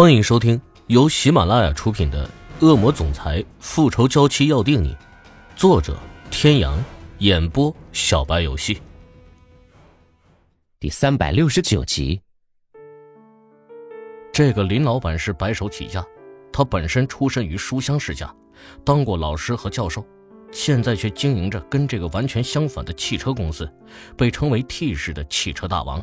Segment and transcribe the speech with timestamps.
[0.00, 2.24] 欢迎收听由喜马拉雅出品的
[2.64, 4.94] 《恶魔总裁复仇娇妻要定你》，
[5.56, 5.98] 作者：
[6.30, 6.78] 天阳，
[7.18, 8.80] 演播：小白游戏。
[10.78, 12.22] 第三百六十九集。
[14.32, 16.06] 这个林老板是白手起家，
[16.52, 18.32] 他本身出身于书香世家，
[18.84, 20.06] 当过老师和教授，
[20.52, 23.68] 现在却经营着跟这个完全相反的汽车公司，
[24.16, 26.00] 被称为 T 市的汽车大王。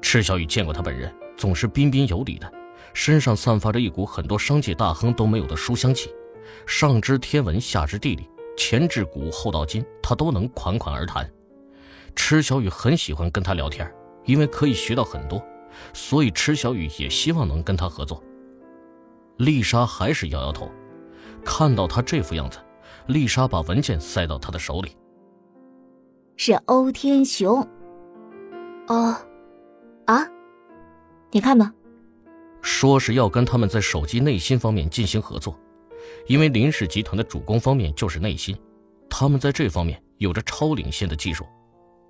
[0.00, 2.50] 赤小雨见过他本人，总是彬彬有礼的。
[2.94, 6.10] 身上散发着一股很多商界大亨都没有的书香气，
[6.66, 11.30] 上知天文，下知地理，前至古，后到今，他都能款款而谈。
[12.16, 13.88] 池小雨很喜欢跟他聊天，
[14.24, 15.40] 因为可以学到很多，
[15.92, 18.22] 所以池小雨也希望能跟他合作。
[19.36, 20.68] 丽莎还是摇摇头，
[21.44, 22.58] 看到他这副样子，
[23.06, 24.96] 丽莎把文件塞到他的手里。
[26.36, 27.66] 是欧天雄。
[28.88, 29.14] 哦，
[30.06, 30.26] 啊，
[31.30, 31.72] 你看吧。
[32.62, 35.58] 说是要跟他们在手机内芯方面进行合作，
[36.26, 38.56] 因为林氏集团的主攻方面就是内芯，
[39.08, 41.46] 他们在这方面有着超领先的技术。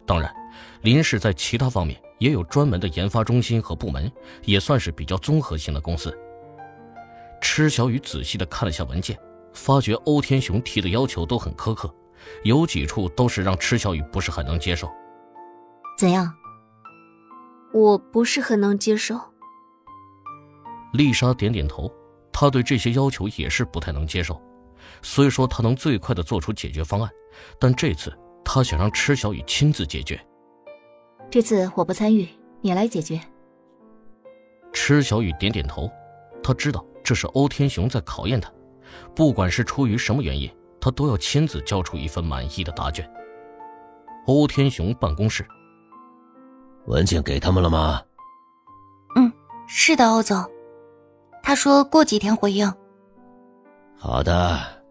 [0.07, 0.35] 当然，
[0.83, 4.11] 林氏在其他方面也有专门的研发中心和部门，
[4.45, 6.17] 也算是比较综合性的公司。
[7.41, 9.19] 池小雨仔细的看了下文件，
[9.53, 11.95] 发觉欧天雄提的要求都很苛刻，
[12.43, 14.91] 有几处都是让池小雨不是很能接受。
[15.99, 16.35] 怎样？
[17.73, 19.21] 我不是很能接受。
[20.93, 21.91] 丽莎点点头，
[22.33, 24.41] 她对这些要求也是不太能接受。
[25.03, 27.11] 虽说她能最快的做出解决方案，
[27.59, 28.13] 但这次
[28.45, 30.19] 她想让池小雨亲自解决。
[31.31, 32.27] 这次我不参与，
[32.63, 33.21] 你来解决。
[34.73, 35.91] 池小雨点点头，
[36.43, 38.51] 他知道这是欧天雄在考验他，
[39.15, 40.51] 不管是出于什么原因，
[40.81, 43.09] 他都要亲自交出一份满意的答卷。
[44.27, 45.47] 欧天雄办公室，
[46.87, 48.03] 文件给他们了吗？
[49.17, 49.33] 嗯，
[49.67, 50.39] 是的，欧总。
[51.49, 52.71] 他说过几天回应。
[53.97, 54.83] 好的。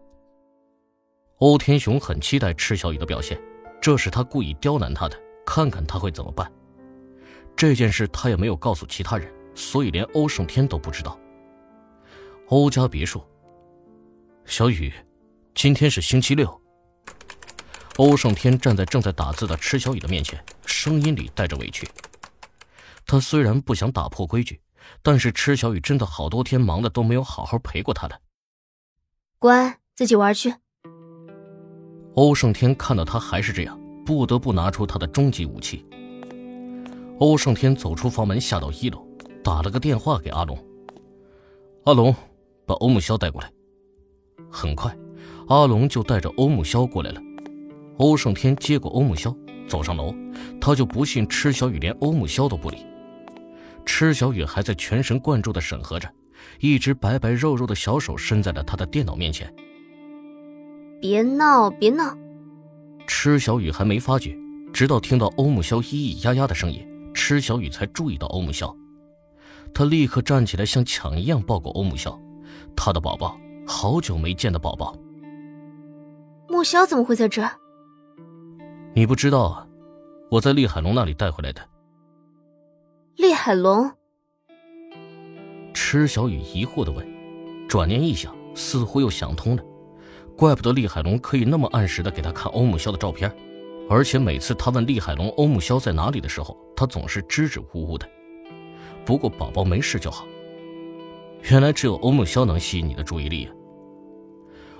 [1.36, 3.40] 欧天雄很期待池小雨的表现，
[3.80, 5.16] 这是他故意刁难他的，
[5.46, 6.50] 看看他会怎么办。
[7.54, 11.16] 这件事他也没有告诉其他人，所以连欧胜天都不知道。
[12.48, 13.22] 欧家别墅。
[14.44, 14.92] 小雨，
[15.54, 16.60] 今天是星期六。
[17.98, 21.88] 欧胜天站在正在打字的池小雨的面前，声音里带着委屈。
[23.06, 24.60] 他虽然不想打破规矩。
[25.02, 28.18] 但是池小雨真的好多天忙的都没有好好陪过他了。
[29.38, 30.54] 乖，自己玩去。
[32.14, 35.86] 欧胜天看到他还是这样，不得不拿出他的终极武器。
[37.20, 39.06] 欧胜天走出房门，下到一楼，
[39.42, 40.58] 打了个电话给阿龙。
[41.84, 42.14] 阿龙，
[42.66, 43.52] 把欧木萧带过来。
[44.50, 44.96] 很快，
[45.48, 47.20] 阿龙就带着欧木萧过来了。
[47.98, 49.34] 欧胜天接过欧木萧，
[49.68, 50.14] 走上楼，
[50.60, 52.78] 他就不信池小雨连欧木萧都不理。
[53.88, 56.06] 池小雨还在全神贯注地审核着，
[56.60, 59.52] 一只白白肉肉的小手伸在了他的电脑面前。
[61.00, 62.14] 别闹，别闹！
[63.06, 64.36] 池小雨还没发觉，
[64.74, 68.76] 直到听到欧木萧咿咿呀呀的声音，池小雨才注意到欧木萧。
[69.74, 72.20] 他立刻站起来，像抢一样抱过欧木萧，
[72.76, 74.94] 他的宝宝，好久没见的宝宝。
[76.46, 77.50] 木萧怎么会在这儿？
[78.94, 79.66] 你不知道啊，
[80.30, 81.62] 我在厉海龙那里带回来的。
[83.18, 83.90] 厉海龙，
[85.74, 87.04] 池小雨疑惑的问，
[87.68, 89.62] 转念一想，似乎又想通了，
[90.36, 93.28] 怪不得厉海龙可以那么按时的给他看欧木萧的照片，
[93.90, 98.08] 而且每次他问厉海龙欧木萧在哪里的时候，他总是支支吾吾的。
[99.04, 100.24] 不过宝宝没事就好。
[101.50, 103.50] 原来只有欧木萧能吸引你的注意力啊！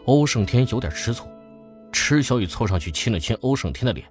[0.05, 1.27] 欧胜天有点吃醋，
[1.91, 4.07] 池小雨凑上去亲了亲欧胜天的脸，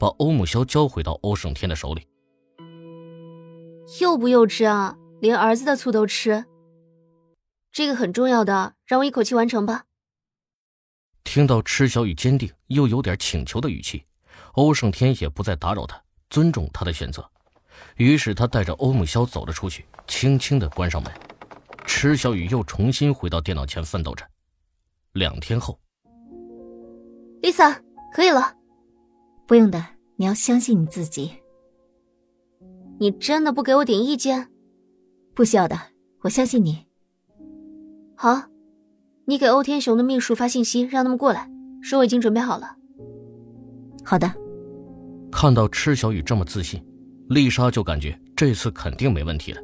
[0.00, 2.02] 把欧木萧交回到欧胜天的手里。
[4.00, 4.96] 幼不幼稚啊！
[5.20, 6.44] 连儿子的醋都吃。
[7.72, 9.84] 这个很重要的，让我一口气完成吧。
[11.24, 14.04] 听到池小雨坚定又有点请求的语气，
[14.52, 16.00] 欧胜天也不再打扰他，
[16.30, 17.28] 尊重他的选择。
[17.96, 21.12] 于是他带着欧木萧走了出去，轻轻的关上门。
[21.86, 24.24] 池小雨又重新回到电脑前奋斗着。
[25.12, 25.78] 两天后
[27.42, 27.80] ，Lisa，
[28.12, 28.54] 可以了。
[29.46, 29.84] 不用的，
[30.16, 31.32] 你要相信你自己。
[33.00, 34.48] 你真的不给我点意见？
[35.34, 35.78] 不需要的，
[36.22, 36.86] 我相信你。
[38.16, 38.42] 好，
[39.24, 41.48] 你给欧天雄的秘书发信息，让他们过来，
[41.80, 42.76] 说我已经准备好了。
[44.04, 44.32] 好的。
[45.30, 46.84] 看到池小雨这么自信，
[47.28, 49.60] 丽莎就感觉这次肯定没问题了。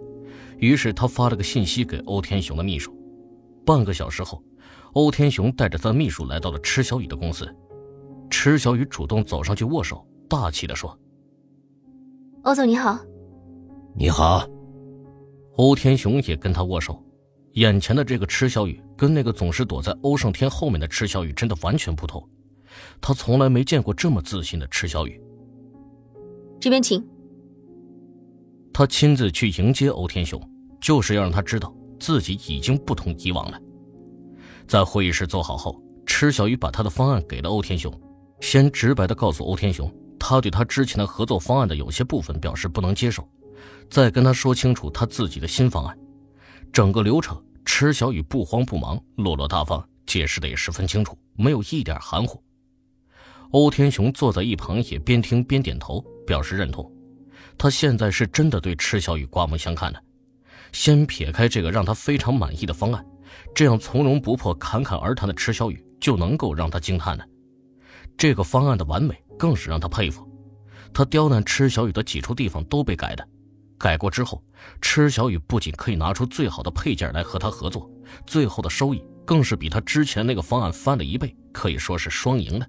[0.59, 2.95] 于是她发了个信息给欧天雄的秘书。
[3.65, 4.41] 半个小时后，
[4.93, 7.49] 欧天雄带着他的秘书来到了池小雨的公司。
[8.31, 10.97] 池小雨主动走上去握手，大气地说
[12.45, 13.01] ：“欧总你好。”
[13.97, 14.45] 你好，
[15.55, 17.01] 欧天雄也跟他握手。
[17.53, 22.29] 眼前的这个池小雨跟那个总是躲在欧胜天后面的池小雨真的完全不同，
[23.01, 25.23] 他从来没见过这么自信的池小雨。
[26.61, 27.07] 这边请。
[28.73, 30.43] 他亲自去迎接欧天雄，
[30.81, 33.61] 就是要让他知道自己已经不同以往了。
[34.67, 37.93] 在会议室坐好后，池小雨把他的方案给了欧天雄，
[38.41, 39.89] 先直白的告诉欧天雄，
[40.19, 43.25] 他对他之前的合作方案的有些部分表示不能接受，
[43.91, 45.99] 再跟他说清楚他自己的新方案。
[46.73, 52.43] 整个流程，池小雨不慌不忙，落落大方，解释的也十分清楚，没有一点含糊。
[53.53, 56.91] 欧天雄坐在一旁，也边听边点头，表示认同。
[57.57, 60.01] 他现在是真的对池小雨刮目相看了。
[60.73, 63.07] 先撇开这个让他非常满意的方案，
[63.55, 67.25] 这样从容不迫、侃侃而谈的池小雨就能够让他惊叹了。
[68.19, 70.29] 这个方案的完美更是让他佩服。
[70.93, 73.29] 他刁难池小雨的几处地方都被改的。
[73.79, 74.43] 改过之后，
[74.81, 77.91] 池小雨不仅可以拿出最好的配件来和他合作，
[78.27, 82.69] 最后的收益更是比他之前那个方案翻了一倍，可以说是双赢的。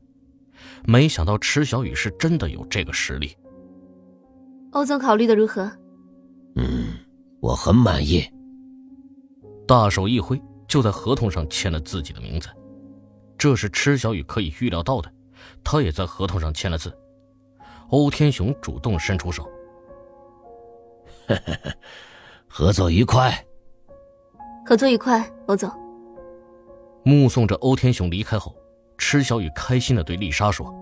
[0.86, 3.36] 没想到池小雨是真的有这个实力。
[4.72, 5.72] 欧总考虑的如何？
[6.56, 6.88] 嗯，
[7.40, 8.26] 我很满意。
[9.68, 12.50] 大手一挥，就在合同上签了自己的名字。
[13.38, 15.12] 这是池小雨可以预料到的，
[15.64, 16.94] 他也在合同上签了字。
[17.90, 19.50] 欧天雄主动伸出手。
[22.48, 23.46] 合作愉快，
[24.66, 25.72] 合作愉快，欧总。
[27.04, 28.56] 目送着欧天雄离开后，
[28.98, 30.74] 池小雨开心的对丽莎说：“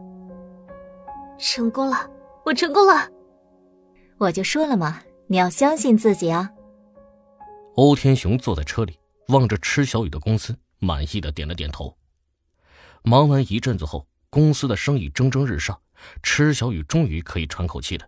[1.37, 2.09] 成功了，
[2.45, 3.09] 我成功了！
[4.17, 6.49] 我就说了嘛，你要相信自己啊。”
[7.75, 8.97] 欧天雄坐在车里，
[9.29, 11.97] 望着池小雨的公司，满意的点了点头。
[13.01, 15.77] 忙完一阵子后，公司的生意蒸蒸日上，
[16.21, 18.07] 池小雨终于可以喘口气了。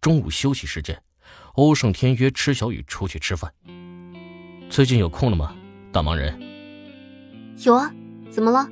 [0.00, 1.00] 中午休息时间。
[1.54, 3.52] 欧胜天约池小雨出去吃饭。
[4.68, 5.54] 最近有空了吗，
[5.90, 6.40] 大忙人？
[7.64, 7.92] 有啊，
[8.30, 8.68] 怎么了？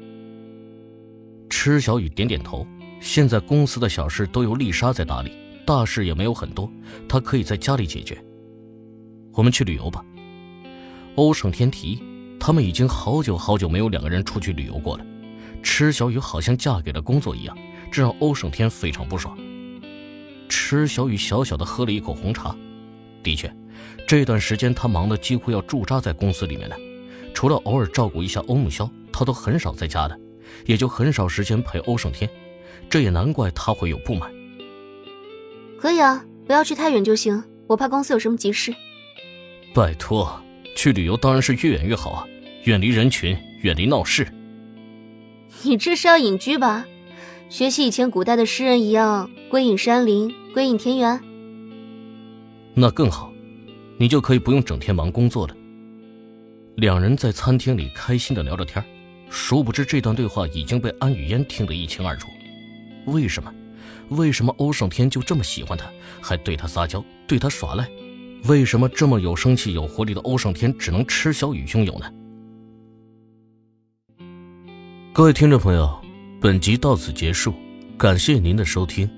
[1.50, 2.66] 池小雨点点头。
[3.00, 5.32] 现在公司的小事都由丽莎在打理，
[5.64, 6.70] 大事也没有很多，
[7.08, 8.16] 她可以在家里解决。
[9.32, 10.04] 我们去旅游吧。
[11.14, 12.02] 欧胜天提议，
[12.40, 15.06] 他们已经好久好久没有两个人出去旅游过了。
[15.62, 17.56] 池小雨好像嫁给了工作一样，
[17.90, 19.36] 这让欧胜天非常不爽。
[20.48, 22.56] 池小雨小小的喝了一口红茶。
[23.22, 23.52] 的确，
[24.06, 26.76] 这段时间他忙得几乎要驻扎在公司里面了，
[27.34, 30.18] 除了偶尔照顾一下欧木萧，他都很少在家的，
[30.66, 32.28] 也就很少时间陪欧胜天，
[32.88, 34.30] 这也难怪他会有不满。
[35.78, 38.74] 可以啊，不要去太远就行，我怕公司有什么急事。
[39.74, 40.42] 拜托，
[40.74, 42.26] 去旅游当然是越远越好啊，
[42.64, 44.26] 远离人群，远离闹事。
[45.62, 46.86] 你这是要隐居吧？
[47.48, 51.20] 学习以前古代的诗人一样，归隐山林，归隐田园。
[52.80, 53.32] 那更好，
[53.96, 55.56] 你就可以不用整天忙工作了。
[56.76, 58.82] 两人在餐厅里开心的聊着天
[59.28, 62.28] 殊不知这段对话已经被安雨嫣听得一清二楚。
[63.06, 63.52] 为什么？
[64.10, 65.90] 为什么欧胜天就这么喜欢他，
[66.20, 67.84] 还对他撒娇，对他耍赖？
[68.44, 72.06] 为什么这么有生气、有活力的欧胜天只能吃小雨拥有呢？
[75.12, 76.00] 各位听众朋友，
[76.40, 77.52] 本集到此结束，
[77.98, 79.10] 感谢您的收听。